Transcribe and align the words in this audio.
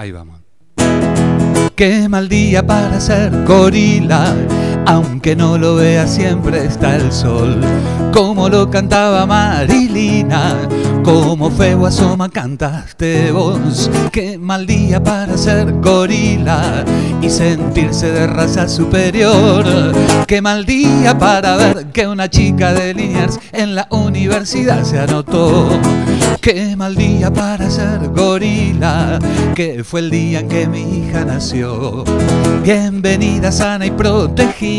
Ahí 0.00 0.12
vamos. 0.12 0.40
Qué 1.76 2.08
mal 2.08 2.26
día 2.26 2.66
para 2.66 2.98
ser 3.00 3.44
gorila, 3.44 4.34
aunque 4.86 5.36
no 5.36 5.58
lo 5.58 5.76
vea 5.76 6.06
siempre 6.06 6.64
está 6.64 6.96
el 6.96 7.12
sol. 7.12 7.60
Como 8.12 8.48
lo 8.48 8.70
cantaba 8.70 9.24
Marilina, 9.26 10.56
como 11.04 11.50
feo 11.50 11.86
asoma 11.86 12.28
cantaste 12.28 13.30
vos. 13.30 13.90
Qué 14.10 14.36
mal 14.38 14.66
día 14.66 15.02
para 15.02 15.36
ser 15.36 15.72
gorila 15.80 16.84
y 17.22 17.30
sentirse 17.30 18.10
de 18.10 18.26
raza 18.26 18.68
superior. 18.68 19.64
Qué 20.26 20.42
mal 20.42 20.64
día 20.64 21.16
para 21.16 21.56
ver 21.56 21.86
que 21.92 22.06
una 22.08 22.28
chica 22.28 22.72
de 22.72 22.94
Liniers 22.94 23.38
en 23.52 23.74
la 23.74 23.86
universidad 23.90 24.82
se 24.82 24.98
anotó. 24.98 25.68
Qué 26.40 26.74
mal 26.76 26.96
día 26.96 27.30
para 27.30 27.70
ser 27.70 28.08
gorila, 28.08 29.18
que 29.54 29.84
fue 29.84 30.00
el 30.00 30.10
día 30.10 30.40
en 30.40 30.48
que 30.48 30.66
mi 30.66 30.80
hija 30.80 31.24
nació. 31.24 32.04
Bienvenida, 32.62 33.52
sana 33.52 33.86
y 33.86 33.90
protegida 33.90 34.69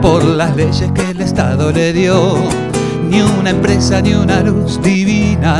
por 0.00 0.24
las 0.24 0.56
leyes 0.56 0.90
que 0.92 1.10
el 1.10 1.20
Estado 1.20 1.70
le 1.70 1.92
dio. 1.92 2.36
Ni 3.08 3.22
una 3.22 3.50
empresa 3.50 4.02
ni 4.02 4.14
una 4.14 4.42
luz 4.42 4.80
divina, 4.82 5.56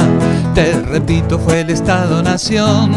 te 0.55 0.73
repito, 0.83 1.39
fue 1.39 1.61
el 1.61 1.71
Estado-Nación. 1.71 2.93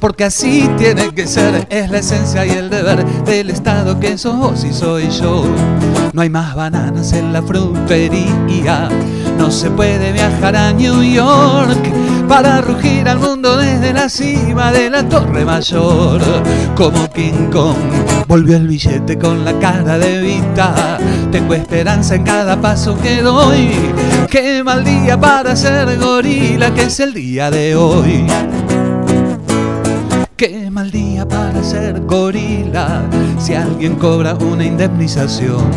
Porque 0.00 0.24
así 0.24 0.68
tiene 0.78 1.10
que 1.12 1.26
ser, 1.26 1.66
es 1.70 1.90
la 1.90 1.98
esencia 1.98 2.46
y 2.46 2.50
el 2.50 2.70
deber 2.70 3.04
del 3.24 3.50
Estado 3.50 3.98
que 3.98 4.16
sos 4.16 4.64
soy 4.72 5.10
yo. 5.10 5.44
No 6.12 6.22
hay 6.22 6.30
más 6.30 6.54
bananas 6.54 7.12
en 7.12 7.32
la 7.32 7.42
frutería, 7.42 8.88
no 9.38 9.50
se 9.50 9.70
puede 9.70 10.12
viajar 10.12 10.56
a 10.56 10.72
New 10.72 11.02
York 11.02 11.80
para 12.28 12.60
rugir 12.60 13.08
al 13.08 13.18
mundo 13.18 13.56
la 13.92 14.08
cima 14.08 14.72
de 14.72 14.90
la 14.90 15.08
Torre 15.08 15.44
Mayor. 15.44 16.20
Como 16.76 17.08
King 17.10 17.50
Kong 17.50 17.76
volvió 18.26 18.56
el 18.56 18.68
billete 18.68 19.18
con 19.18 19.44
la 19.44 19.58
cara 19.58 19.98
de 19.98 20.20
Vita. 20.20 20.98
Tengo 21.30 21.54
esperanza 21.54 22.14
en 22.14 22.24
cada 22.24 22.60
paso 22.60 22.98
que 23.00 23.22
doy. 23.22 23.70
Qué 24.30 24.62
mal 24.62 24.84
día 24.84 25.18
para 25.18 25.56
ser 25.56 25.98
gorila, 25.98 26.72
que 26.74 26.84
es 26.84 27.00
el 27.00 27.14
día 27.14 27.50
de 27.50 27.74
hoy. 27.74 28.26
Qué 30.36 30.70
mal 30.70 30.90
día 30.90 31.26
para 31.28 31.62
ser 31.62 32.00
gorila 32.00 33.02
si 33.38 33.54
alguien 33.54 33.96
cobra 33.96 34.34
una 34.34 34.64
indemnización. 34.64 35.70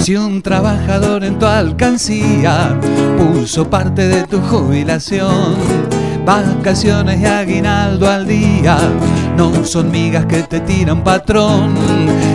Si 0.00 0.16
un 0.16 0.42
trabajador 0.42 1.24
en 1.24 1.38
tu 1.38 1.46
alcancía 1.46 2.78
puso 3.18 3.70
parte 3.70 4.08
de 4.08 4.26
tu 4.26 4.40
jubilación. 4.40 6.03
Vacaciones 6.24 7.20
y 7.20 7.26
aguinaldo 7.26 8.08
al 8.08 8.26
día 8.26 8.78
no 9.36 9.64
son 9.64 9.90
migas 9.90 10.24
que 10.24 10.42
te 10.42 10.60
tira 10.60 10.94
un 10.94 11.02
patrón. 11.02 11.74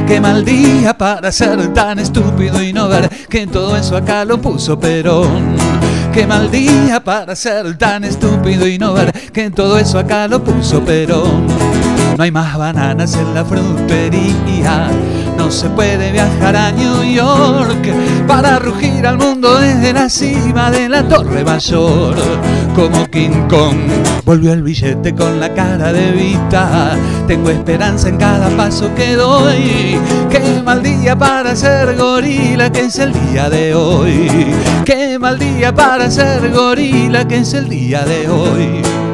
Qué 0.07 0.21
mal 0.21 0.45
día 0.45 0.95
para 0.95 1.31
ser 1.31 1.73
tan 1.73 1.97
estúpido 1.97 2.61
y 2.61 2.71
no 2.71 2.87
ver 2.87 3.09
que 3.27 3.47
todo 3.47 3.75
eso 3.75 3.97
acá 3.97 4.25
lo 4.25 4.39
puso 4.39 4.79
Perón. 4.79 5.55
Qué 6.13 6.27
mal 6.27 6.51
día 6.51 7.03
para 7.03 7.35
ser 7.35 7.77
tan 7.77 8.03
estúpido 8.03 8.67
y 8.67 8.77
no 8.77 8.93
ver 8.93 9.11
que 9.31 9.49
todo 9.49 9.79
eso 9.79 9.97
acá 9.97 10.27
lo 10.27 10.43
puso 10.43 10.83
Perón. 10.85 11.47
No 12.15 12.23
hay 12.23 12.31
más 12.31 12.57
bananas 12.57 13.15
en 13.15 13.33
la 13.33 13.43
frutería, 13.43 14.89
se 15.51 15.69
puede 15.69 16.11
viajar 16.11 16.55
a 16.55 16.71
New 16.71 17.03
York 17.03 17.93
para 18.27 18.59
rugir 18.59 19.05
al 19.07 19.17
mundo 19.17 19.57
desde 19.57 19.93
la 19.93 20.09
cima 20.09 20.69
de 20.69 20.87
la 20.87 21.07
Torre 21.07 21.43
Mayor. 21.43 22.15
Como 22.75 23.09
King 23.09 23.47
Kong 23.49 23.77
volvió 24.25 24.53
el 24.53 24.61
billete 24.61 25.15
con 25.15 25.39
la 25.39 25.53
cara 25.53 25.91
de 25.91 26.11
Vita. 26.11 26.95
Tengo 27.27 27.49
esperanza 27.49 28.09
en 28.09 28.17
cada 28.17 28.49
paso 28.55 28.93
que 28.95 29.15
doy. 29.15 29.97
Qué 30.29 30.61
mal 30.63 30.83
día 30.83 31.17
para 31.17 31.55
ser 31.55 31.95
gorila, 31.97 32.71
que 32.71 32.81
es 32.81 32.99
el 32.99 33.11
día 33.11 33.49
de 33.49 33.73
hoy. 33.73 34.53
Qué 34.85 35.17
mal 35.17 35.39
día 35.39 35.73
para 35.73 36.11
ser 36.11 36.51
gorila, 36.51 37.27
que 37.27 37.37
es 37.37 37.53
el 37.55 37.67
día 37.69 38.03
de 38.05 38.29
hoy. 38.29 39.08